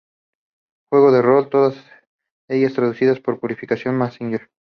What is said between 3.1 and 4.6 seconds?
por Purificación Meseguer.